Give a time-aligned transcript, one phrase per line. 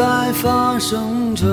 [0.00, 1.44] 在发生着。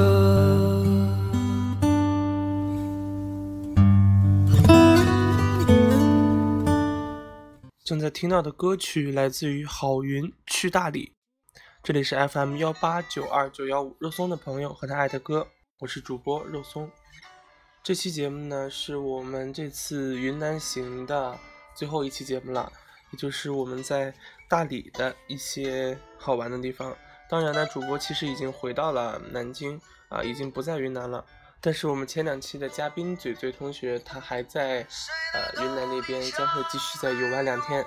[7.83, 11.11] 正在听到的歌曲来自于郝云去大理，
[11.83, 15.45] 这里是 FM 幺八九二九幺五肉松的朋友和他爱的歌，
[15.79, 16.89] 我是主播肉松。
[17.83, 21.37] 这期节目呢是我们这次云南行的
[21.75, 22.71] 最后一期节目了，
[23.11, 24.13] 也就是我们在
[24.47, 26.95] 大理的一些好玩的地方。
[27.29, 29.79] 当然呢，主播其实已经回到了南京
[30.09, 31.25] 啊，已经不在云南了。
[31.59, 34.85] 但是我们前两期的嘉宾嘴嘴同学，他还在
[35.33, 37.85] 呃云南那边，将会继续再游玩两天。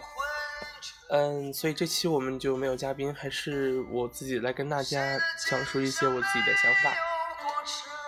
[1.08, 5.18] 嗯，所以这期我们就没有嘉宾，还是我自己来跟大家
[5.48, 6.94] 讲述一些我自己的想法。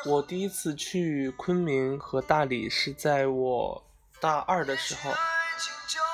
[0.05, 3.83] 我第一次去昆明和大理是在我
[4.21, 5.13] 大二的时候，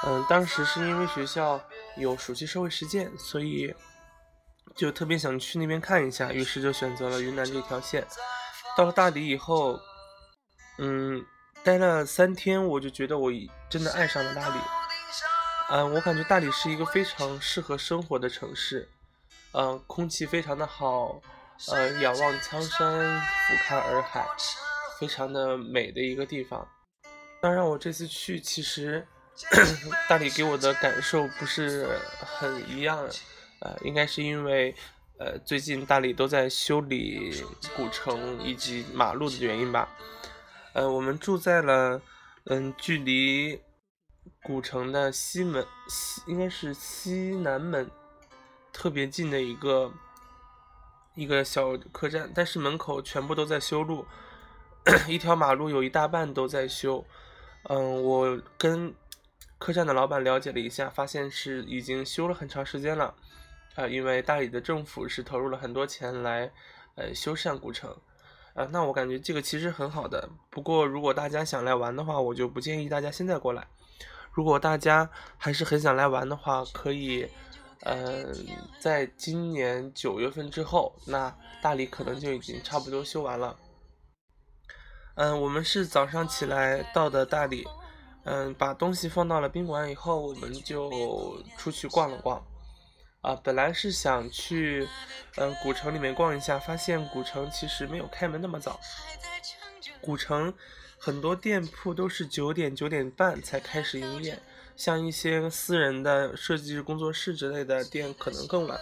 [0.06, 1.60] 嗯，当时是因为学校
[1.96, 3.74] 有暑期社会实践，所以
[4.78, 8.06] 就特别想去那边看一下，于是就选择了云南这条线。
[8.76, 9.78] 到了大理以后，
[10.78, 11.20] 嗯，
[11.64, 13.32] 待了三天，我就觉得我
[13.68, 14.60] 真的爱上了大理。
[15.70, 18.88] 嗯，我感觉大理是一个非常适合生活的城市，
[19.52, 21.20] 嗯，空气非常的好，
[21.72, 24.24] 呃，仰望苍山，俯瞰洱海，
[25.00, 26.66] 非常的美的一个地方。
[27.42, 29.06] 当然，我这次去其实
[30.08, 33.06] 大理给我的感受不是很一样，
[33.60, 34.74] 呃，应该是因为。
[35.20, 37.42] 呃，最近大理都在修理
[37.76, 39.88] 古城以及马路的原因吧。
[40.74, 42.00] 呃，我们住在了，
[42.44, 43.60] 嗯，距离
[44.44, 47.90] 古城的西门西应该是西南门
[48.72, 49.92] 特别近的一个
[51.16, 54.06] 一个小客栈，但是门口全部都在修路，
[55.08, 57.04] 一条马路有一大半都在修。
[57.64, 58.94] 嗯，我跟
[59.58, 63.16] 客栈的老板了解了一下，发现是已经修了很长时间了。
[63.78, 66.50] 啊，因为大理的政府是投入了很多钱来，
[66.96, 67.88] 呃，修缮古城，
[68.54, 70.28] 啊，那我感觉这个其实很好的。
[70.50, 73.68] 不过，如果大家想来玩的话，我就不建议大家现在过来。
[74.32, 77.28] 如果大家还是很想来玩的话，可以，
[77.84, 78.34] 嗯，
[78.80, 83.56] 在今年九月份之后，那大理可能就已经差不多修完了。
[85.14, 87.64] 嗯，我们是早上起来到的大理，
[88.24, 92.44] 嗯，把东西放到了宾馆以后，我们就出去逛了逛。
[93.20, 94.86] 啊，本来是想去，
[95.36, 98.78] 嗯，古城里面逛一下，发现古城其实没有开门那么早。
[100.00, 100.54] 古城
[100.98, 104.38] 很多店铺都是九点九点半才开始营业，
[104.76, 108.78] 像一些私人的设计工作室之类的店可能更晚，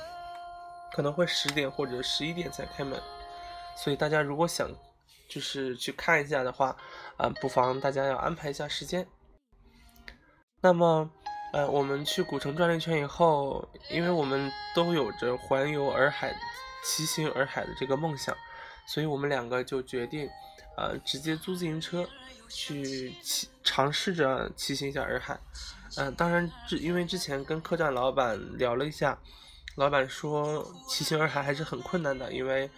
[0.94, 3.00] 可能会十点或者十一点才开门。
[3.76, 4.70] 所以大家如果想
[5.28, 6.76] 就是去看一下的话，
[7.16, 9.08] 啊，不妨大家要安排一下时间。
[10.60, 11.10] 那么。
[11.56, 16.36] 呃，我们去古城转了一圈以后，因为我们都有着环游洱海、
[16.84, 18.36] 骑行洱海的这个梦想，
[18.86, 20.28] 所以我们两个就决定，
[20.76, 22.06] 呃，直接租自行车
[22.46, 25.40] 去骑，尝试着骑行一下洱海。
[25.96, 29.18] 嗯，当然，之因为之前跟客栈老板聊了一下，
[29.76, 32.68] 老板说骑行洱海还是很困难的，因为。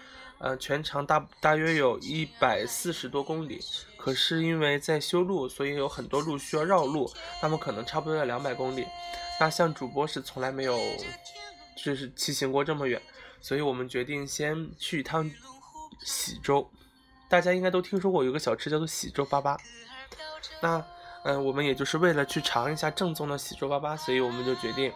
[0.41, 3.61] 呃，全长大大约有一百四十多公里，
[3.97, 7.11] 可是因为在修路，所以有很多路需要绕路，
[7.43, 8.87] 那么可能差不多要两百公里。
[9.41, 10.79] 那像主播是从来没有
[11.77, 13.03] 就是骑行过这么远，
[13.41, 15.29] 所以我们决定先去一趟
[16.05, 16.71] 喜洲。
[17.29, 19.59] 大家应该都听说过有个小吃叫做喜洲粑粑。
[20.63, 20.87] 那，
[21.25, 24.93] 嗯，我们也就是为了去尝一下正宗的喜洲粑粑，所以我们就决定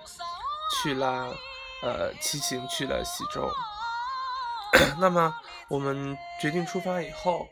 [0.77, 1.35] 去了，
[1.83, 3.51] 呃，骑行去了喜洲。
[4.99, 5.35] 那么
[5.69, 7.47] 我们决定出发以后，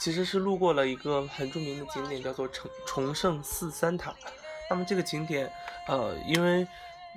[0.00, 4.12] 其实是路过了一个很著名的景点，叫做崇崇圣寺三塔。
[4.68, 5.52] 那么这个景点，
[5.86, 6.66] 呃，因为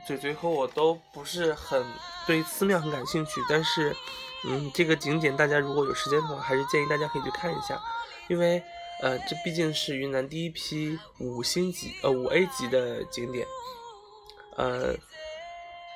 [0.06, 1.84] 嘴嘴和我都不是很
[2.28, 3.96] 对寺庙很感兴趣，但是，
[4.46, 7.82] 嗯，这个景点大家如果有时间的话，还是建议大家可以去看一下，
[8.28, 8.62] 因为，
[9.02, 13.48] 呃，这毕竟是云南第一批五星级呃五 A 级的景点，
[14.58, 14.94] 呃。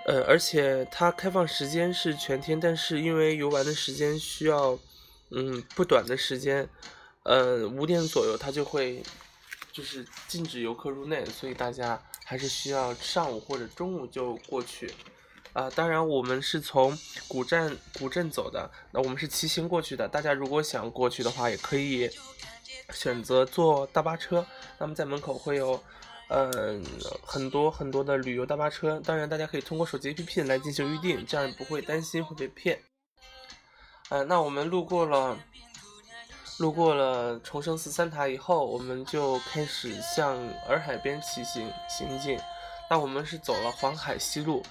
[0.04, 4.78] 呃，而且它开放时间是全天，但是因为游玩的时间需要，
[5.30, 6.68] 嗯，不短的时间，
[7.24, 9.04] 呃，五点左右它就会
[9.72, 14.92] 就是禁止游客入内，所以大家还是需要上午或者中午就过去。
[15.54, 16.98] 啊，当然我们是从
[17.28, 20.08] 古镇古镇走的，那我们是骑行过去的。
[20.08, 22.10] 大家如果想过去的话，也可以
[22.92, 24.46] 选择坐大巴车，
[24.80, 25.82] 那么在门口会有。
[26.34, 26.82] 嗯，
[27.26, 32.80] 很多很多的旅游大巴车，当然大家可以通过手机 APP 来进行预定，这样不会担心会被骗。
[34.10, 35.38] 呃，那我们路过了
[36.58, 40.38] 路过了重生寺三塔以后，我们就开始向
[40.70, 42.40] 洱海边骑行行进。
[42.90, 44.64] 那我们是走了黄海西路，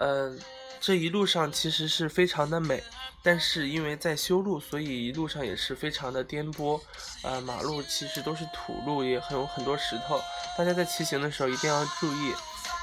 [0.00, 0.38] 嗯。
[0.82, 2.82] 这一路上其实是非常的美，
[3.22, 6.80] 但是因为在修路，所以一路上也是非常的颠簸。
[7.22, 10.18] 呃，马路其实都是土路，也很有很多石头。
[10.56, 12.32] 大家在骑行的时候一定要注意，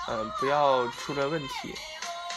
[0.10, 1.74] 嗯，不要出了问题。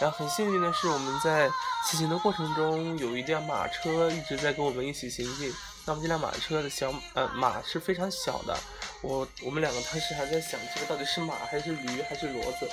[0.00, 1.50] 然后很幸运的是，我们在
[1.86, 5.52] 骑行的过程中有一辆马车一直在跟我们一起行进。
[5.84, 8.58] 那么这辆马车的小呃马是非常小的，
[9.02, 12.66] 我我们两个当时还在想，这个到底是马还是驴还是骡子？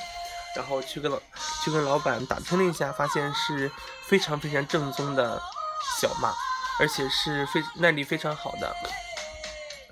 [0.57, 1.19] 然后去跟老
[1.63, 3.71] 去跟老板打听了一下，发现是
[4.07, 5.39] 非常非常正宗的
[5.99, 6.33] 小马，
[6.79, 8.75] 而且是非耐力非常好的。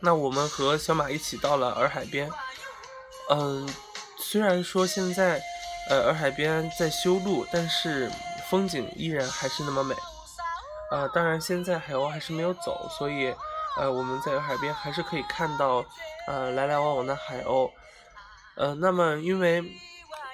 [0.02, 2.32] 那我们和小马一起到了洱海边，
[3.30, 3.70] 嗯，
[4.18, 5.40] 虽然说现在
[5.88, 8.12] 呃洱海边在修路，但是
[8.50, 9.96] 风景依然还是那么美。
[10.90, 13.32] 呃，当然现在海鸥还是没有走，所以
[13.78, 15.86] 呃我们在洱海边还是可以看到
[16.28, 17.70] 呃来来往往的海鸥。
[18.56, 19.64] 呃，那么因为。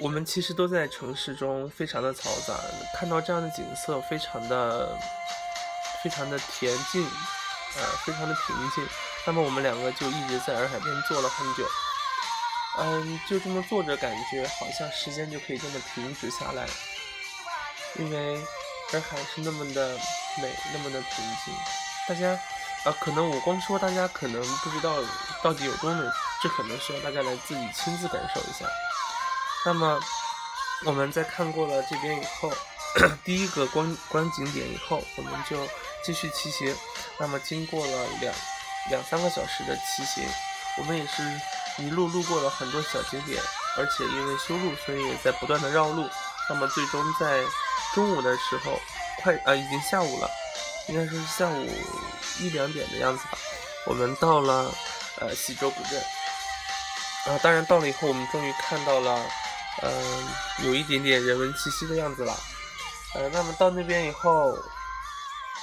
[0.02, 2.60] 我们其实都在城市中，非常的嘈杂，
[2.98, 4.98] 看到这样的景色，非常的、
[6.04, 7.04] 非常的恬静，
[7.78, 8.84] 呃，非常的平静。
[9.28, 11.64] 那么我们两个就一直在洱海边坐了很久，
[12.80, 16.66] 嗯，就这么坐着，感觉好像时间就可以这么停止下来，
[18.00, 18.42] 因为
[18.94, 19.96] 洱海是那么的
[20.42, 21.54] 美，那么的平静。
[22.08, 22.32] 大家，
[22.86, 24.96] 啊，可能我光说，大家可能不知道
[25.44, 26.04] 到底有多美，
[26.42, 28.66] 这可能需要大家来自己亲自感受一下。
[29.64, 30.00] 那么，
[30.86, 32.52] 我们在看过了这边以后，
[33.24, 35.56] 第一个观观景点以后，我们就
[36.04, 36.76] 继续骑行。
[37.20, 38.34] 那么，经过了两
[38.90, 40.24] 两三个小时的骑行，
[40.80, 41.22] 我们也是
[41.78, 43.40] 一路路过了很多小景点，
[43.78, 46.10] 而且因为修路，所以也在不断的绕路。
[46.50, 47.44] 那么，最终在
[47.94, 48.80] 中午的时候，
[49.22, 50.28] 快啊，已经下午了，
[50.88, 51.70] 应该说是下午
[52.40, 53.38] 一两点的样子吧，
[53.86, 54.74] 我们到了
[55.20, 56.02] 呃喜洲古镇。
[57.28, 59.24] 啊，当然到了以后，我们终于看到了。
[59.84, 62.34] 嗯，有一点点人文气息的样子了。
[63.16, 64.58] 呃，那么到那边以后，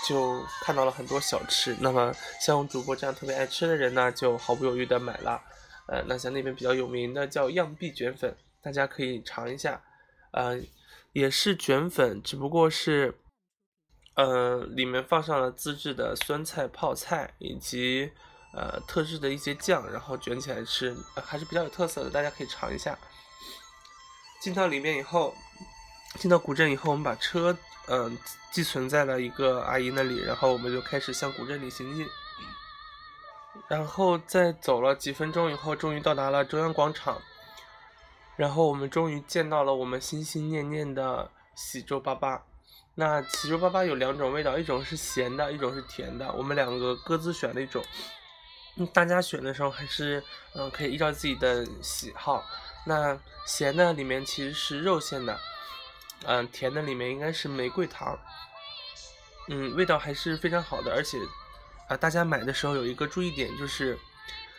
[0.07, 1.77] 就看到了很多小吃。
[1.81, 5.41] 那么像主播这样特别爱吃的人呢，就毫不犹豫的买了。
[5.87, 9.83] 呃，那像那边比较有名的叫漾碧卷粉，大家可以尝一下。
[10.33, 10.61] 呃，
[11.13, 13.19] 也是卷粉，只不过是，
[14.15, 18.13] 呃，里面放上了自制的酸菜泡菜以及
[18.53, 22.99] 呃特制的一些酱，然后卷起来吃，还是比较有特色的，大家可以尝一下。
[24.41, 25.35] 进到里面以后，
[26.17, 27.57] 进到古镇以后，我们把车
[27.89, 28.17] 嗯
[28.51, 32.07] 寄存在了一个阿姨那里，然后我们就开始向古镇里行进。
[33.67, 37.21] 然后在走了几分钟以后，终于到达了中央广场。
[38.37, 42.41] 然后我们终于见到了我们心心念念的喜洲粑粑。
[42.95, 46.33] 那喜洲粑粑有两种味道，一种是咸的，一种是甜的。
[46.33, 47.85] 我们两个各自选了一种。
[48.93, 50.23] 大家选的时候还是
[50.55, 52.45] 嗯可以依照自己的喜好。
[52.89, 55.39] 那咸的里面其实是肉馅的，
[56.25, 58.19] 嗯，甜的里面应该是玫瑰糖，
[59.49, 60.91] 嗯，味道还是非常好的。
[60.95, 61.19] 而且，
[61.87, 63.99] 啊，大家买的时候有一个注意点，就是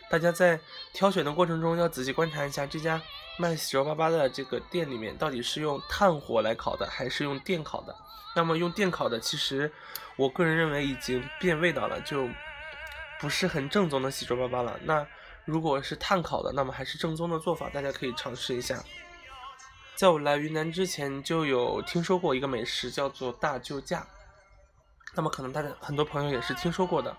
[0.08, 0.60] 大家在
[0.92, 3.02] 挑选的过程中要仔细观察一下这家
[3.36, 7.92] 卖喜洲粑粑的这个店里面到底是用炭火来烤的还是用电烤的。
[8.36, 9.72] 那么用电烤的，其实
[10.14, 12.28] 我个人认为已经变味道了，就
[13.18, 14.78] 不是很正宗的喜洲粑粑了。
[14.84, 15.04] 那。
[15.50, 18.82] 如果是炭烤的，那么还是正宗的做法，大家可以尝试一下。
[19.96, 24.06] 在我来云南之前，就有听说过一个美食，叫做大救驾。
[25.14, 27.14] 那么可能大家很多朋友也是听说过的。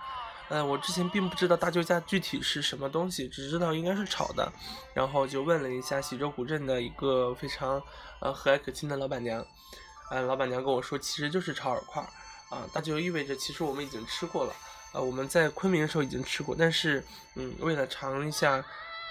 [0.49, 4.51] 嗯，我之前并不知道大救驾具体是什么东西，只知道应该是炒的，
[4.93, 7.81] 然后就问了一下喜洲古镇的一个非常
[8.19, 9.45] 呃和蔼可亲的老板娘，
[10.09, 12.07] 呃，老板娘跟我说其实就是炒饵块儿
[12.53, 14.53] 啊，那就意味着其实我们已经吃过了，
[14.93, 17.03] 呃，我们在昆明的时候已经吃过，但是
[17.35, 18.63] 嗯，为了尝一下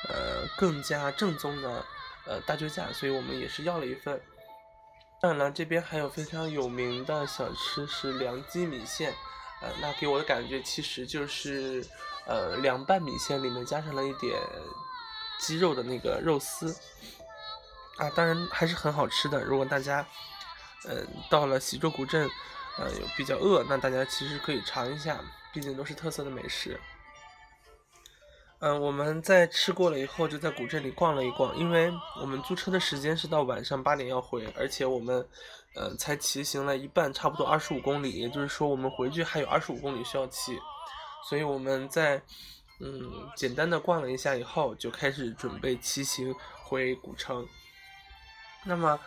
[0.09, 1.85] 呃更加正宗的
[2.27, 4.21] 呃大救驾，所以我们也是要了一份。
[5.23, 9.15] 当然了，这边还有非常有名的小吃是凉鸡米线。
[9.63, 11.85] 呃，那给我的感觉其实就是，
[12.27, 14.41] 呃，凉拌米线里面加上了一点
[15.39, 16.75] 鸡肉的那个肉丝，
[17.99, 19.45] 啊，当然还是很好吃的。
[19.45, 20.07] 如果大家，
[20.89, 22.27] 嗯，到了喜洲古镇，
[22.81, 25.21] 呃，有比较饿，那大家其实可以尝一下，
[25.53, 26.81] 毕竟都是特色的美食。
[28.61, 35.27] 嗯，我们在吃过了以后，就在古镇里逛了一逛，因为我们租车的时间是到晚上八点要回，而且我们，
[35.75, 40.59] 呃，才骑行了一半，差不多二十五公里，也就是说我们回去还有二十五公里需要骑，
[41.29, 42.23] 所以我们在，
[42.81, 47.47] 嗯，简单的逛了一下以后，就开始准备骑行回古城。
[48.65, 48.99] 那么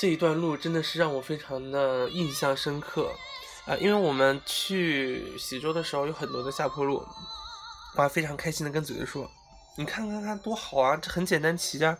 [0.00, 3.12] 这一段路真的是让我非常的印象深刻，
[3.66, 7.06] 啊，因为我们去喜洲的时候有很多的下坡路。
[7.94, 9.30] 我还非常开心的跟嘴嘴说
[9.76, 11.98] ：“你看看看多好啊，这很简单骑着，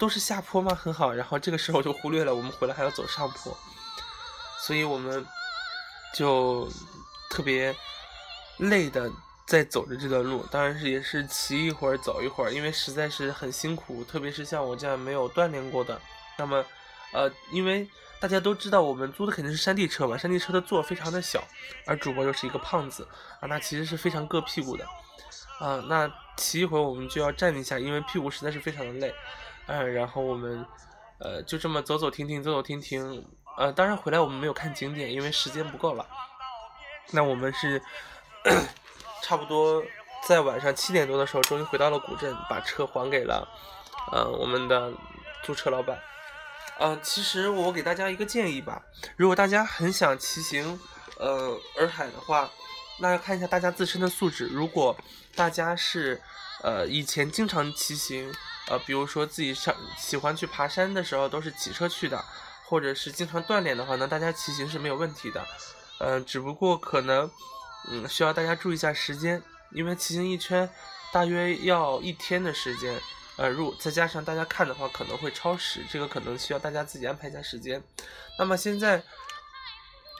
[0.00, 0.74] 都是下坡吗？
[0.74, 3.54] 很好。”然后这个时候就忽略了我们回来还要走上坡，
[4.62, 5.22] 所以我们
[6.14, 6.66] 就
[7.28, 7.76] 特别
[8.56, 9.12] 累的
[9.46, 10.46] 在走着这段路。
[10.50, 16.00] 当然是也是骑一会儿走一会儿，因为实在是很辛苦，特别是像我这样没有锻炼过的。
[16.38, 16.64] 那么，
[17.14, 17.88] 呃，因为
[18.20, 21.42] 大家都知道我们租的肯定是山地车嘛，山地车的座非常的小，
[21.86, 23.08] 而主播又是一个胖子
[23.40, 24.84] 啊，那其实是非常硌屁股的。
[25.60, 29.14] 啊，那骑一会我们就要站一下，因为屁股实在是非常的累。
[29.66, 30.66] 嗯，然后我们，
[31.18, 33.24] 呃，就这么走走停停，走走停停。
[33.56, 36.04] 呃，当然回来我们没有看景点，因为时间不够了。
[37.12, 37.80] 那我们是
[39.22, 39.80] 差不多
[40.26, 43.48] 在晚上七点多的时候，终于回到了古镇，把车还给了
[44.10, 44.92] 呃我们的
[45.44, 45.96] 租车老板。
[46.80, 48.82] 嗯，其实我给大家一个建议吧，
[49.16, 50.78] 如果大家很想骑行
[51.18, 52.50] 呃洱海的话。
[53.00, 54.46] 那要看一下大家自身的素质。
[54.46, 54.96] 如果
[55.34, 56.22] 大家是，
[56.62, 58.32] 呃，以前经常骑行，
[58.68, 62.24] 呃，比如说自己上喜欢去爬山的时候都是骑车去的，
[62.64, 65.44] 或者是经常锻炼的话，那大家骑行是没有问题的。
[65.98, 67.28] 嗯，只不过可能，
[67.90, 70.70] 嗯，需要大家注意一下时间，因为骑行一圈
[71.12, 72.94] 大约要一天的时间。
[73.36, 77.82] 呃，入再加上大家看的话，可能会超时，这个可能需要大家自己安排一下时间。
[78.38, 79.02] 那么现在。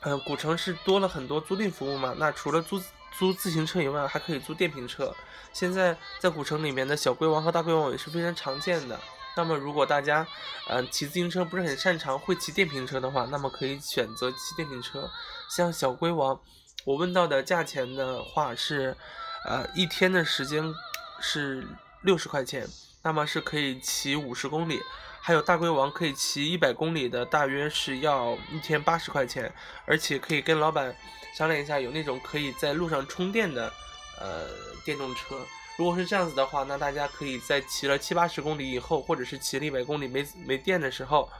[0.06, 2.14] 嗯，古城是多了很多租赁服务嘛？
[2.18, 2.78] 那除了租
[3.10, 5.16] 租自行车以外，还可以租电瓶车。
[5.50, 9.00] 现在在古城里面的小龟王和大龟王也是非常常见的。
[9.34, 10.26] 那么如果大家，
[10.68, 15.10] 嗯，骑自行车不是很擅长，会骑电瓶车的话，那么可以选择骑电瓶车。
[15.48, 16.38] 像小龟王，
[16.84, 18.94] 我问到的价钱的话是，
[19.46, 20.70] 呃，一天的时间
[21.18, 21.66] 是
[22.02, 22.68] 六十块钱，
[23.04, 24.80] 那么是可以骑五十公里。
[25.20, 29.50] 还有大龟王可以骑一百公里的，大约是要一天八十块钱，
[29.86, 30.94] 而且可以跟老板
[31.34, 33.72] 商量一下，有那种可以在路上充电的，
[34.20, 34.48] 呃，
[34.84, 35.38] 电动车。
[35.78, 41.30] 如果是这样子的话，那大家可以在骑了七八十公里以后，或者是骑了一百公里没没电的时候，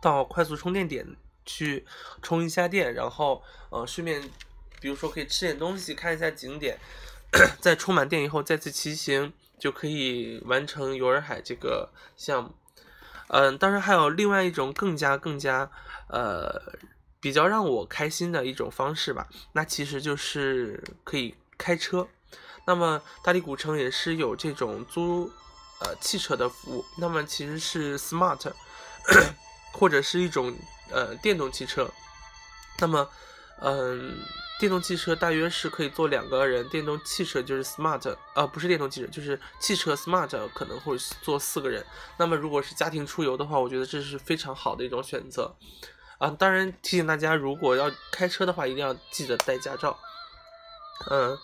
[0.00, 1.04] 到快速充电点
[1.44, 1.84] 去
[2.22, 4.22] 充一下电，然后呃顺便，
[4.80, 6.78] 比如说可以吃点东西，看一下景点，
[7.60, 12.54] 在充满电以后再次骑行，就可以完成游洱海这个项目。
[13.28, 15.70] 嗯，当然还有另外一种更加更加，
[16.08, 16.60] 呃，
[17.20, 19.28] 比较让我开心的一种方式吧。
[19.52, 22.06] 那其实就是可以开车。
[22.66, 25.30] 那么大理古城也是有这种租
[25.80, 26.84] 呃汽车的服务。
[26.98, 28.52] 那么其实是 smart，
[29.72, 30.56] 或者是一种
[30.90, 31.90] 呃电动汽车。
[32.78, 33.08] 那么，
[33.60, 34.18] 嗯。
[34.58, 41.84] 电动汽车大约是可以坐两个人，电动汽车就是 smart，呃，不是电动汽车，就是汽车 smart 可能会坐四个人。
[42.16, 45.54] 那么如果是家庭出游的话，我觉得这是非常好的一种选择。
[46.18, 49.98] 啊，当然提醒大家，如果要开车的话，一定要记得带驾照。
[51.10, 51.36] 嗯，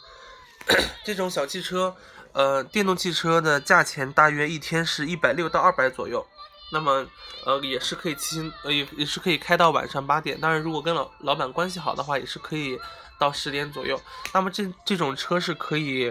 [1.05, 1.95] 这种小汽车，
[2.33, 6.27] 呃，电动汽车的价钱大约一天是一百六到二百左右。
[6.73, 7.07] 那么，
[7.45, 10.41] 呃，也是可以骑行，呃，也也是可以开到晚上八点。
[10.41, 12.81] 当然，如果跟老老板关系好的话，也是可以
[13.19, 14.01] 到十点左右。
[14.33, 16.11] 那么这这种车是可以，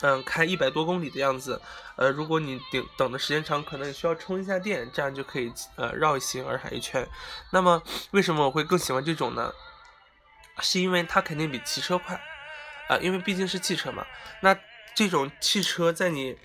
[0.00, 1.62] 嗯，开一百多公里的样子。
[1.94, 7.08] 呃，如果你等等的时间长，可能也需要充一下电，这样就可以呃绕行洱海一圈。
[7.52, 7.80] 那么
[8.10, 9.52] 为什么我会更喜欢这种呢？
[10.58, 12.20] 是因为它肯定比骑车快，
[12.88, 14.04] 啊，因为毕竟是汽车嘛。
[14.40, 14.58] 那
[14.96, 16.36] 这种汽车在你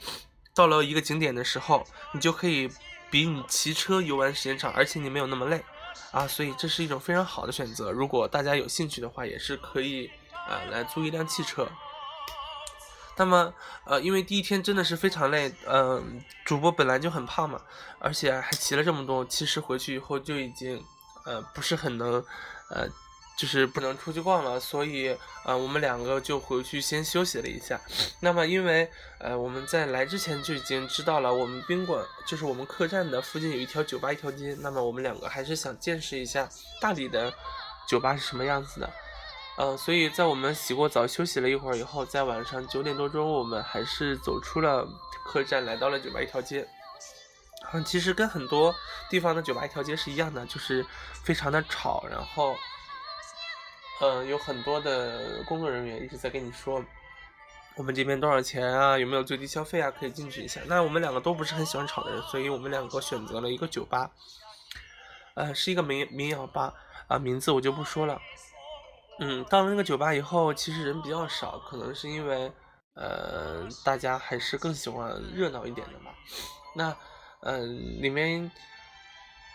[0.54, 2.70] 到了一个景点的时候，你就可以。
[3.10, 5.63] 比你骑车游玩时间长，而且你没有那么累，
[6.12, 7.92] 啊，所以这是一种非常好的选择。
[7.92, 10.10] 如果大家有兴趣的话，也是可以
[10.48, 11.68] 啊来租一辆汽车。
[13.18, 17.60] 那么，呃，因为第一天真的是非常累，嗯，主播本来就很胖嘛，
[18.00, 20.82] 而且还骑了这么多，其实回去以后就已经，
[21.25, 22.24] 呃，不是很能，
[22.70, 22.88] 呃，
[23.39, 27.79] 就是不能出去逛了，所以，呃，我们两个就回去先休息了一下。
[28.19, 36.50] 那么，因为，呃，我们在来之前就已经知道了，我们宾馆就是我们客栈的附近有一条酒吧一条街，那么我们两个还是想见识一下
[36.81, 37.34] 大理的
[37.88, 38.89] 酒吧是什么样子的。
[39.58, 44.86] 嗯，所以在我们洗过澡、休息了一会儿以后，在晚上九点多钟，我们还是走出了
[45.25, 46.67] 客栈，来到了酒吧一条街。
[47.72, 48.75] 嗯，其实跟很多
[49.10, 50.86] 地方的酒吧一条街是一样的，就是
[51.24, 52.53] 非常的吵，然后，
[54.01, 56.84] 嗯，有很多的工作人员一直在跟你说，
[57.75, 58.98] 我们这边多少钱啊？
[58.98, 59.91] 有没有最低消费啊？
[59.91, 60.62] 可以进去一下。
[60.68, 64.12] 那我们两个都不是很喜欢吵的人，所以我们两个选择了一个酒吧，
[65.36, 66.74] 呃，是一个民民谣吧，
[67.08, 68.22] 啊，名字我就不说了。
[69.20, 72.50] 嗯，到了那个酒吧以后，其实人比较少，可能是因为，
[72.94, 76.15] 呃，大家还是更喜欢热闹一点的吧。
[76.74, 76.96] 那，
[77.41, 78.50] 嗯，里面，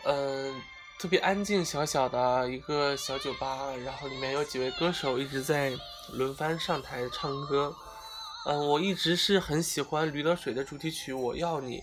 [0.04, 0.60] 嗯，
[1.04, 5.70] 特别安静，小小的一个小酒吧，然后里面有几位歌手一直在
[6.14, 7.76] 轮番上台唱歌。
[8.46, 11.82] 嗯，我一直是很喜欢《驴得水》的主题曲《我要你》，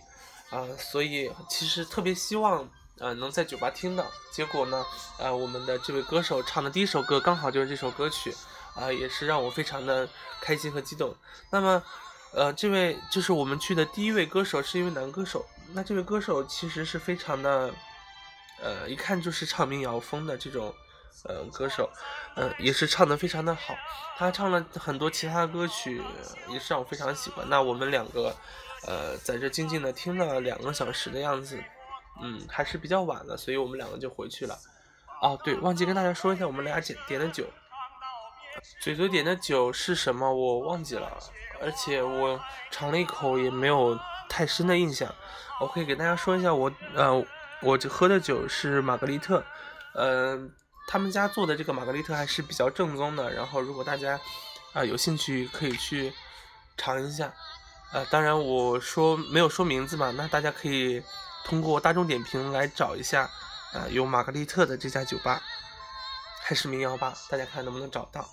[0.57, 2.67] 啊，所以其实特别希望。
[2.97, 4.83] 呃，能在酒吧听到，结果呢，
[5.19, 8.33] 呃，我们的这位歌手唱的第一首歌刚好就是这首歌曲，
[8.73, 10.09] 啊，也是让我非常的
[10.41, 11.15] 开心和激动。
[11.51, 11.83] 那么，
[12.33, 15.45] 呃，这位就是我们去的第一位歌手，是一位男歌手。
[15.73, 17.71] 那这位歌手其实是非常的，
[18.61, 20.73] 呃，一看就是唱民谣风的这种，
[21.23, 21.89] 呃，歌手，
[22.35, 23.75] 呃，也是唱的非常的好。
[24.17, 26.01] 他唱了很多其他歌曲，
[26.49, 27.47] 也是让我非常喜欢。
[27.49, 28.35] 那我们两个，
[28.87, 31.61] 呃，在这静静的听了两个小时的样子。
[32.21, 34.55] 嗯，还是比较晚了，所以我们两个就回去了。
[35.21, 37.45] 哦，对，忘记跟大家说一下，我们俩点点的酒，
[38.79, 40.31] 嘴嘴点的酒是什么？
[40.31, 41.09] 我忘记了，
[41.61, 43.97] 而且我尝了一口也没有
[44.29, 45.11] 太深的印象。
[45.59, 47.25] 我可以给大家说一下，我呃，
[47.61, 49.43] 我喝的酒是玛格丽特，
[49.93, 50.51] 嗯，
[50.87, 53.31] 他们家做的这个玛格丽特还是比较正宗的。
[53.33, 54.19] 然后，如果大家
[54.73, 56.13] 啊有兴趣，可以去
[56.77, 57.33] 尝一下。
[57.93, 61.01] 呃，当然我说没有说名字嘛，那大家可以。
[61.43, 63.27] 通过大众点评来找一下，
[63.73, 65.41] 呃，有玛格丽特的这家酒吧，
[66.43, 67.15] 还是民谣吧？
[67.29, 68.29] 大家看能不能找到？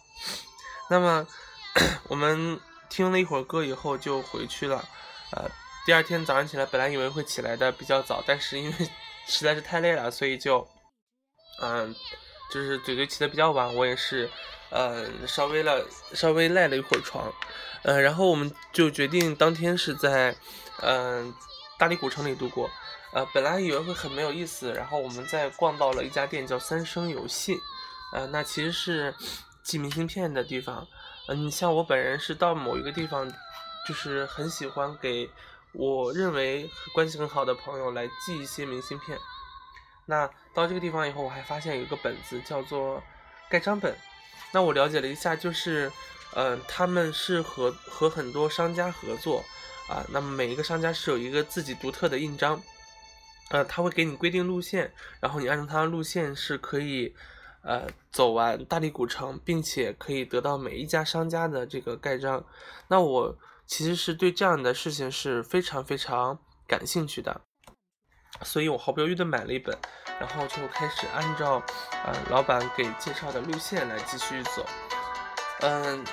[0.90, 1.26] 那么
[2.08, 2.60] 我们
[2.90, 4.86] 听了一会儿歌以后就回去了。
[5.32, 5.50] 呃，
[5.86, 8.90] 第二天早上起来，本来以为会起来的比较早，但是因为
[9.28, 10.66] 实在是太累了，所以就，
[11.62, 11.94] 嗯，
[12.50, 14.28] 就是嘴嘴起的比较晚，我也是，
[14.70, 17.32] 嗯，稍微了稍微赖了一会儿床，
[17.82, 20.34] 呃，然后我们就决定当天是在，
[20.82, 21.32] 嗯，
[21.78, 22.68] 大理古城里度过。
[23.12, 27.58] 呃，本来以为会很没有意思，然后我们在逛到了一家店叫三生有信，
[28.12, 29.14] 呃，那其实是
[29.62, 30.86] 寄明信片的地方。
[31.28, 33.30] 嗯，像我本人是到某一个地方，
[33.86, 35.28] 就是很喜欢给
[35.72, 39.18] 我认为关系很好的朋友来寄一些明信片。
[40.07, 43.02] 那到这个地方以后，我还发现有一个本子叫做
[43.48, 43.94] 盖章本。
[44.52, 45.92] 那我了解了一下，就是，
[46.35, 49.44] 呃，他们是和和很多商家合作，
[49.88, 52.61] 啊，那么每一个商家是有一个自己独特的印章。
[53.50, 57.14] 呃，他会给你规定路线，然后你按照他的路线是可以，
[57.62, 62.42] 呃，走完大理古城，并且可以得到每一家商家的这个盖章。
[62.88, 67.42] 那我其实是对这样的事情是非常非常感兴趣的，
[68.42, 69.76] 所以我毫不犹豫的买了一本，
[70.18, 71.62] 然后就开始按照
[72.04, 74.66] 呃老板给介绍的路线来继续走，
[75.61, 76.04] 嗯。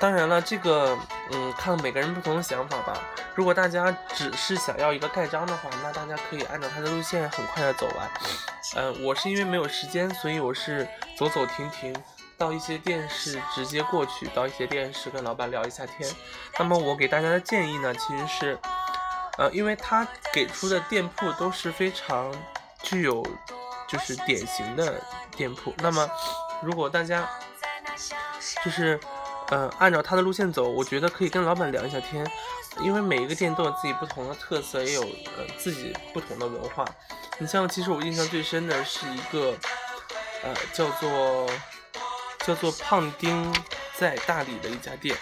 [0.00, 0.98] 当然了，这个
[1.30, 2.98] 嗯，看每个人不同的想法吧。
[3.34, 8.10] 如果大家只是想要一个盖章的话，那大家可以按照他的路线很快的走完。
[8.76, 11.94] 嗯，我是因为没有时间，所以我是走走停停，
[12.40, 16.10] 到一些店是直接过去，到一些店是跟老板聊一下天。
[16.58, 18.58] 那么我给大家的建议呢，其实是，
[19.36, 22.34] 呃，因为他给出的店铺都是非常
[22.82, 23.22] 具有
[23.86, 24.98] 就是典型的
[25.36, 25.74] 店铺。
[25.80, 26.08] 那么
[26.62, 27.28] 如果大家
[28.64, 28.98] 就是。
[29.52, 32.24] 嗯，按照他的路线走，我觉得可以跟老板聊一下天，
[32.82, 36.84] 因为每一个店都有自己不同的特色，也有呃自己不同的文化。
[37.38, 39.56] 你像，其实我印象最深的是一个，
[40.44, 41.50] 呃，叫做
[42.46, 43.52] 叫做胖丁
[43.94, 45.16] 在大理的一家店。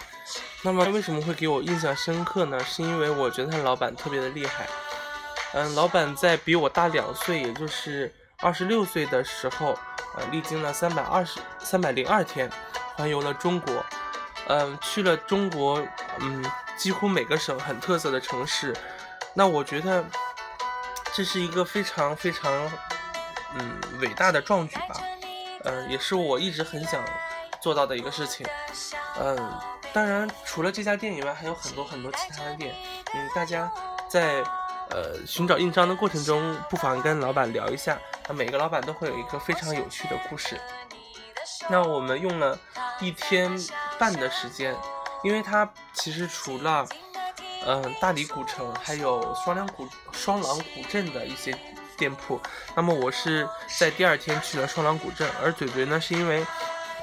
[0.61, 2.63] 那么为什么会给我印象深刻呢？
[2.63, 4.67] 是因为我觉得他老板特别的厉害。
[5.53, 9.77] 嗯，老板在比我大两岁，也就是二十六岁的时候，
[10.15, 12.49] 呃，历经了三百二十三百零二天，
[12.95, 13.83] 环游了中国。
[14.47, 15.81] 嗯，去了中国，
[16.19, 16.43] 嗯，
[16.75, 18.75] 几乎每个省很特色的城市，
[19.33, 20.03] 那我觉得
[21.13, 22.51] 这是一个非常非常
[23.55, 24.99] 嗯伟大的壮举吧，
[25.69, 27.03] 嗯，也是我一直很想
[27.61, 28.45] 做到的一个事情，
[29.19, 29.37] 嗯，
[29.93, 32.73] 当然除了这家店以外，还有很多很多其他的店，
[33.13, 33.71] 嗯，大家
[34.09, 34.41] 在
[34.89, 40.59] 呃寻找印章的过程中，不妨跟老板聊一下，那每个老板都会有一个非常有趣的故事。
[41.69, 42.57] 那我们用了
[42.99, 43.51] 一天
[43.99, 44.75] 半的时间，
[45.23, 46.87] 因为它其实除了，
[47.67, 51.51] 嗯，大理古城，还有双廊古双廊古镇的一些
[51.99, 52.41] 店铺。
[52.75, 56.43] 那么我是在第二天去了双廊古镇，而嘴嘴呢，是因为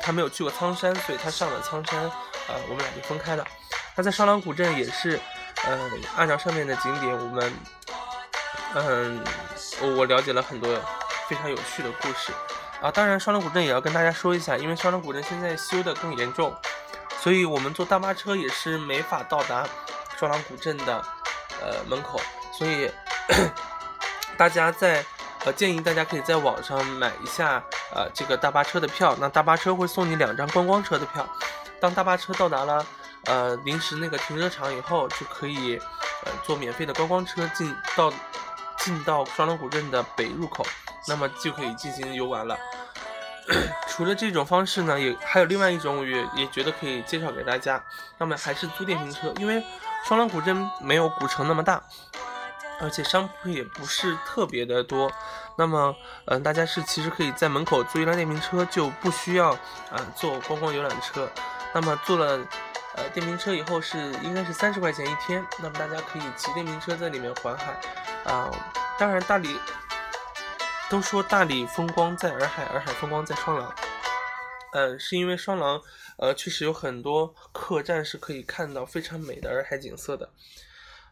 [0.03, 2.01] 他没有去过苍山，所以他上了苍山，
[2.49, 3.47] 呃，我们俩就分开了。
[3.95, 5.21] 他在双廊古镇也是，
[5.67, 7.53] 嗯，按照上面的景点，我们，
[8.75, 9.25] 嗯，
[9.97, 10.75] 我了解了很多
[11.29, 12.33] 非常有趣的故事。
[12.83, 16.55] 啊，当然，双廊古镇也要跟大家说一下，因为双廊古镇现在修的更严重，
[17.23, 19.67] 所以我们坐大巴车也是没法到达
[20.19, 21.03] 双廊古镇的
[21.63, 22.21] 呃门口，
[22.53, 22.91] 所以
[24.39, 25.05] 大家在
[25.45, 27.63] 呃建议大家可以在网上买一下
[27.95, 31.27] 呃这个大巴车的票，那大巴车会送你两张观光车的票，
[31.81, 32.87] 当大巴车到达了
[33.25, 35.77] 呃临时那个停车场以后，就可以
[36.25, 38.13] 呃坐免费的观光车进到
[38.79, 40.65] 进到双廊古镇的北入口。
[41.09, 42.59] 那么就可以进行游玩了。
[43.87, 47.81] 除了这种方式呢，也还有另外一种，我也也觉得可以介绍给大家。
[48.19, 49.63] 那么还是租电瓶车，因为
[50.05, 51.81] 双廊古镇没有古城那么大，
[52.81, 55.11] 而且商铺也不是特别的多。
[55.57, 55.95] 那么，
[56.27, 59.53] 嗯，大家是其实可以在门口租一辆电瓶车，就不需要
[59.91, 61.29] 啊坐观光游览车。
[61.75, 62.47] 那么坐了
[62.95, 65.45] 呃电瓶车以后是应该是三十块钱一天。
[65.59, 67.81] 那么大家可以骑电瓶车在里面环海
[68.25, 68.51] 啊。
[68.99, 69.59] 当然大理。
[70.89, 73.75] 都说大理风光在洱海，洱海风光在双廊。
[74.71, 75.83] 嗯，是因为双廊，
[76.17, 80.31] 呃，确实有很多客栈是可以看到非常美的洱海景色的。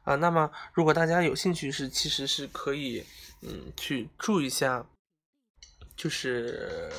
[0.05, 3.05] 啊，那么如果大家有兴趣，是其实是可以，
[3.43, 4.85] 嗯，去住一下，
[5.97, 6.90] 就是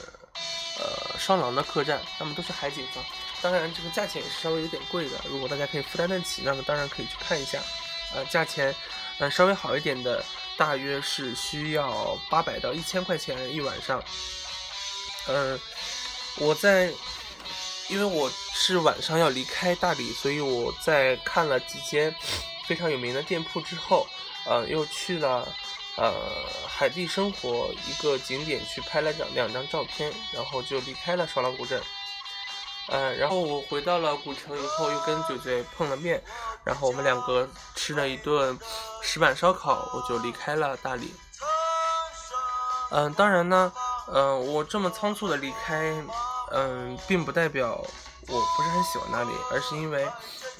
[0.79, 3.03] 呃双廊的客栈，那么都是海景房。
[3.41, 5.17] 当然，这个价钱也是稍微有点贵的。
[5.29, 7.59] 如果大家可以负担得起，那么当然可以去看一下。
[8.13, 8.73] 呃，价钱，
[9.19, 10.23] 嗯，稍微好一点的。
[10.57, 14.01] 大约是需要八百到一千块钱一晚上。
[15.27, 15.59] 嗯，
[16.37, 16.89] 我在，
[17.89, 22.15] 因为我是晚上要离开大理，所以我在看了几间
[22.67, 24.07] 非常有名的店铺之后，
[24.45, 25.47] 呃，又去了
[25.97, 26.13] 呃
[26.67, 31.81] 海地生活一个景点去拍了两两张照片，然后就离开了双廊古镇。
[32.87, 36.21] 嗯，然后我回到了古城以后，又跟嘴嘴碰了面，
[36.63, 38.57] 然后我们两个吃了一顿
[39.01, 41.11] 石板烧烤，我就离开了大理。
[42.91, 43.73] 嗯，当然呢，
[44.13, 45.95] 嗯，我这么仓促的离开，
[46.51, 47.83] 嗯，并不代表
[48.27, 50.05] 我不是很喜欢那里，而是因为，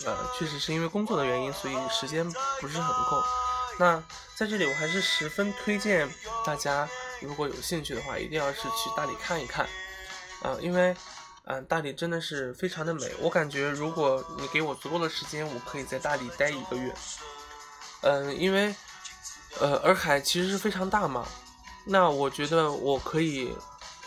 [0.06, 2.24] 呃，确实是因为工作的原因，所以时间
[2.62, 3.24] 不是很够。
[3.78, 4.02] 那
[4.36, 6.10] 在这里，我还是十分推荐
[6.46, 6.88] 大家，
[7.22, 9.66] 如果有兴趣的话，一定要是去大理看一看，
[10.42, 10.96] 啊，因为。
[11.48, 13.14] 嗯，大理真的是非常的美。
[13.20, 16.92] 我感觉，如果你给我足够的时间，我可以在大理待一个月。
[18.02, 18.76] 嗯，因为，
[19.60, 21.24] 呃，洱海其实是非常大嘛。
[21.86, 23.56] 那我觉得我可以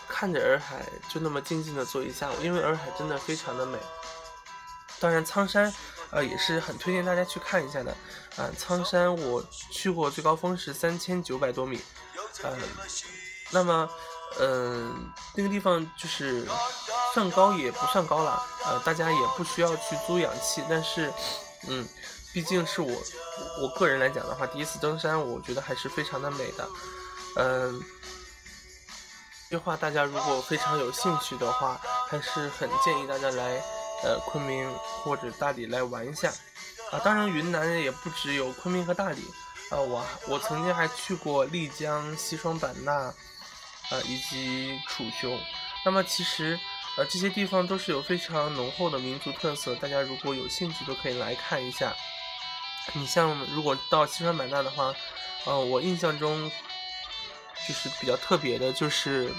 [0.09, 3.79] 看着洱海，就那么静静的坐一下午，因为洱海真的非常的美。
[4.99, 5.73] 当然，苍山，
[6.11, 7.95] 呃，也是很推荐大家去看一下的。
[8.37, 11.81] 啊，苍山我去过，最高峰是三千九百多米。
[12.43, 12.57] 呃，
[13.51, 13.89] 那么，
[14.41, 16.47] 嗯，那个地方就是。
[17.15, 21.11] 算高也不算高了，呃，大家也不需要去租氧气，但是，
[21.67, 21.89] 嗯，
[22.35, 23.03] 毕竟是我
[23.63, 26.69] 我个人来讲的话，第一次登山，我觉得还是非常的美的，
[27.37, 27.83] 嗯，
[29.51, 33.63] 这话大家如果非常有兴趣的话，还是很建议大家来，
[34.05, 34.71] 呃，昆明
[35.03, 36.29] 或者大理来玩一下，
[36.93, 39.23] 啊，当然云南也不只有昆明和大理，
[39.71, 43.15] 啊，我我曾经还去过丽江、西双版纳，啊，
[44.05, 45.39] 以及楚雄，
[45.85, 46.59] 那么其实。
[46.97, 51.95] 呃，这些地方都是有非常浓厚的民族特色，大家如果有兴趣都可以来看一下。
[52.93, 54.93] 你像如果到西双版纳的话，
[55.45, 56.51] 呃，我印象中
[57.67, 59.33] 就是比较特别的，就是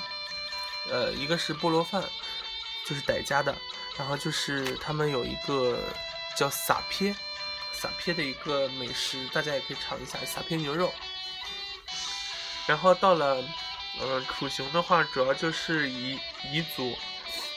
[0.89, 2.03] 呃，一个是菠萝饭，
[2.86, 3.55] 就是傣家的，
[3.97, 5.79] 然后就是他们有一个
[6.36, 7.15] 叫撒撇，
[7.71, 10.93] 撒撇的一个美食，大家也可以尝一下撒撇牛肉。
[12.67, 13.43] 然后到了
[14.01, 16.19] 嗯楚雄的话，主要就是彝
[16.51, 16.97] 彝族。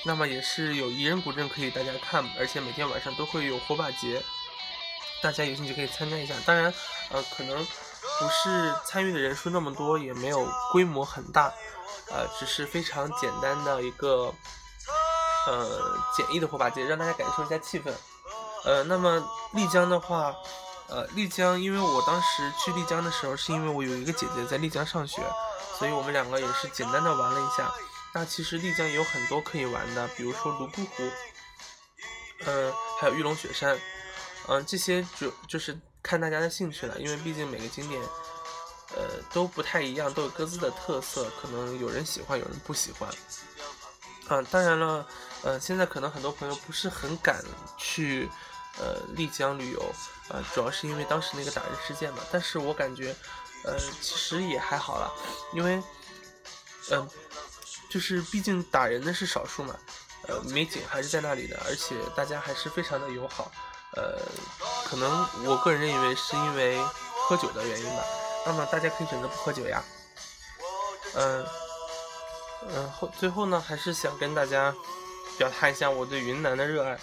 [0.04, 4.20] 那么也是有彝人古镇可以大家看，而且每天晚上都会有火把节，
[5.20, 6.34] 大家有兴趣可以参加一下。
[6.44, 6.74] 当然，
[7.10, 7.64] 呃，可能
[8.18, 11.52] 不是参与的人数那么多，也没有规模很大，
[12.10, 14.32] 呃，只是非常简单的一个
[15.46, 17.92] 呃简易的火把节，让大家感受一下气氛。
[18.64, 19.22] 呃，那么
[19.54, 20.34] 丽江的话，
[20.88, 25.20] 呃，丽江，因为我当时去丽江的时候，是因为我有一个姐姐在丽江上学，
[25.78, 27.72] 所以我们两个也是简单的玩了一下。
[28.14, 31.02] 那其实丽江也有很多可以玩的，比如说泸沽湖，
[32.46, 33.76] 嗯，还有玉龙雪山，
[34.48, 38.00] 嗯，这些主就是看大家的兴趣了，因为毕竟每个景点，
[38.96, 43.08] 呃，都不太一样，都有各自的特色，可能有人喜欢，有人不喜欢。
[44.28, 45.06] 啊，当然了，
[45.42, 47.42] 呃，现在可能很多朋友不是很敢
[47.76, 48.28] 去。
[48.78, 49.94] 呃，丽江旅游，
[50.30, 52.20] 呃，主要是因为当时那个打人事件嘛。
[52.32, 53.14] 但是我感觉，
[53.64, 55.12] 呃，其实也还好了，
[55.52, 55.82] 因为，
[56.90, 57.06] 嗯，
[57.90, 59.78] 就是毕竟打人的是少数嘛，
[60.26, 63.52] 呃，美景还是在那里的，而且大家还是非常的友好。
[63.94, 64.18] 呃，
[64.84, 66.78] 可能我个人认为是因为
[67.28, 68.02] 喝酒的原因吧。
[68.46, 69.82] 那么大家可以选择不喝酒呀。
[71.14, 71.46] 嗯，
[72.68, 74.74] 嗯，后最后呢，还是想跟大家
[75.36, 76.98] 表达一下我对云南的热爱。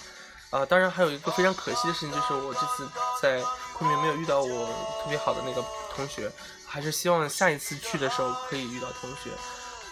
[0.50, 2.90] 啊，当然还有一个非常可惜的事情，就是我这次
[3.22, 3.40] 在
[3.78, 4.66] 昆明没有遇到我
[5.04, 5.64] 特别好的那个
[5.96, 6.32] 同学，
[6.66, 9.30] 还是希望下一次去的时候可以遇到同学。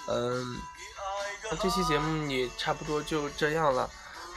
[0.07, 0.59] 嗯，
[1.51, 3.87] 那这期节目也差不多就这样了。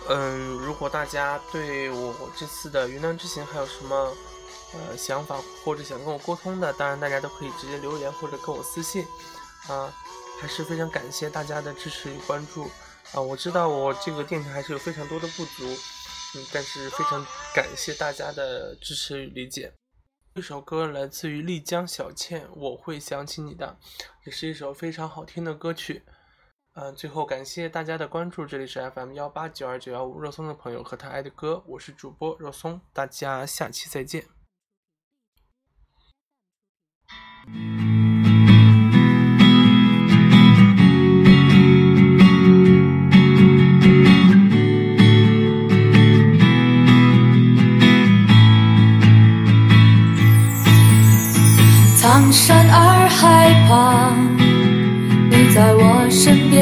[0.08, 4.16] 嗯，如果大家对我这次的云南之行还有什么
[4.74, 9.06] 呃想法或者想跟我沟通的，当然大家都可以直接留言或者跟我私信。
[9.68, 9.94] 啊，
[10.40, 12.64] 还是非常感谢大家的支持与关注。
[13.12, 15.64] 啊，我知道我这个电台还是有非常多的不足。
[16.34, 19.72] 嗯，但是非常感谢大家的支持与理解。
[20.34, 23.76] 这首歌来自于丽江小倩，我会想起你的，
[24.24, 26.02] 也是一首非常好听的歌曲。
[26.74, 34.24] 嗯，最后感谢大家的关注，这里是 FM 幺八九二九幺五肉松的朋友和他爱的歌，我是主播肉松，大家下期再见。
[52.00, 54.29] 苍山洱海旁，
[55.54, 56.60] 在我身边。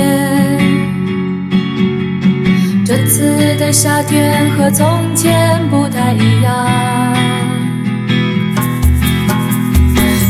[2.86, 6.52] 这次的夏天和从前不太一样。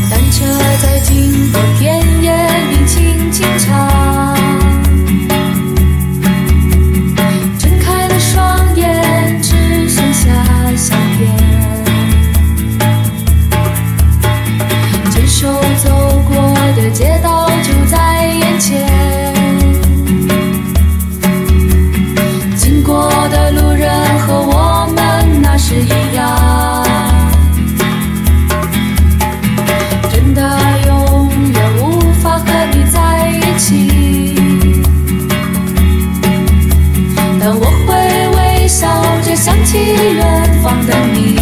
[0.09, 0.45] 单车
[0.81, 2.31] 在经过田野
[2.69, 4.35] 里轻轻唱。
[7.57, 10.27] 睁开了双眼，只剩下
[10.75, 11.19] 夏天。
[15.11, 15.47] 牵手
[15.83, 16.35] 走过
[16.75, 16.89] 的。
[16.91, 17.48] 街道
[24.27, 26.85] 和我们那时一样，
[30.11, 30.41] 真的
[30.87, 34.35] 永远无法和你在一起，
[37.39, 37.89] 但我会
[38.35, 38.87] 微笑
[39.23, 39.77] 着想起
[40.15, 41.38] 远方的你，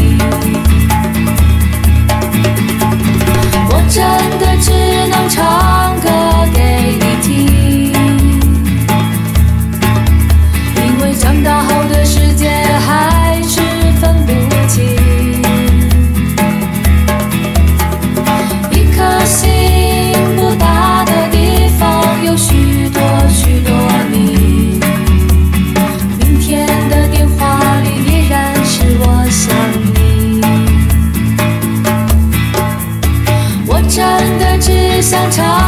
[35.38, 35.67] 想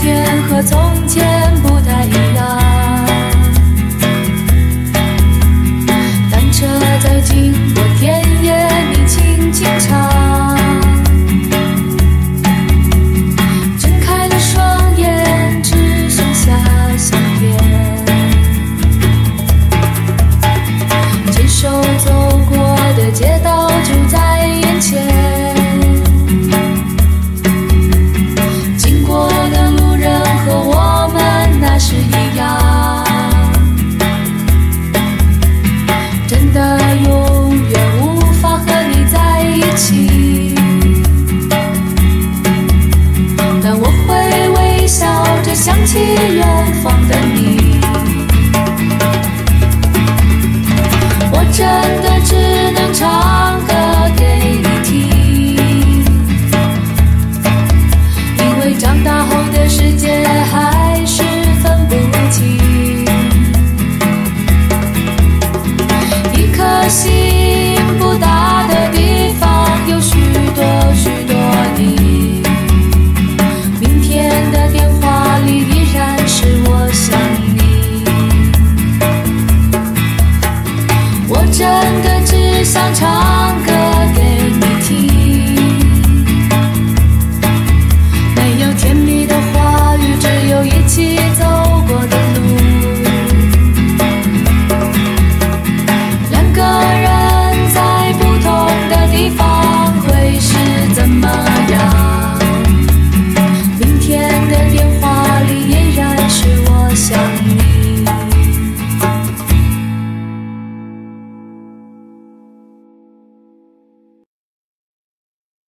[0.00, 2.29] 天和从前不太一样。